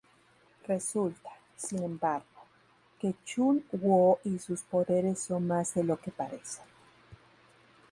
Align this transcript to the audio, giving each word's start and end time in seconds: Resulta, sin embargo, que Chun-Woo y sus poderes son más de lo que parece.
Resulta, 0.67 1.29
sin 1.55 1.83
embargo, 1.83 2.25
que 2.99 3.13
Chun-Woo 3.23 4.17
y 4.23 4.39
sus 4.39 4.63
poderes 4.63 5.19
son 5.21 5.45
más 5.45 5.75
de 5.75 5.83
lo 5.83 5.95
que 5.97 6.09
parece. 6.09 6.59